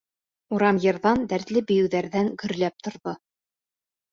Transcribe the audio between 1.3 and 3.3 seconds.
дәртле бейеүҙәрҙән гөрләп торҙо.